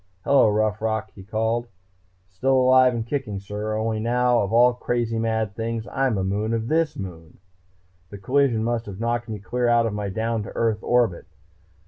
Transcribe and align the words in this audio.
"Hello, 0.23 0.49
Rough 0.49 0.81
Rock," 0.81 1.11
he 1.13 1.21
called. 1.21 1.67
"Still 2.27 2.55
alive 2.57 2.95
and 2.95 3.05
kicking, 3.05 3.37
sir. 3.39 3.77
Only 3.77 3.99
now, 3.99 4.39
of 4.39 4.51
all 4.51 4.73
crazy 4.73 5.19
mad 5.19 5.55
things, 5.55 5.85
I'm 5.91 6.17
a 6.17 6.23
moon 6.23 6.55
of 6.55 6.69
this 6.69 6.95
moon! 6.97 7.37
The 8.09 8.17
collision 8.17 8.63
must 8.63 8.87
have 8.87 8.99
knocked 8.99 9.29
me 9.29 9.37
clear 9.37 9.67
out 9.67 9.85
of 9.85 9.93
my 9.93 10.09
down 10.09 10.41
to 10.41 10.49
Earth 10.55 10.79
orbit.... 10.81 11.27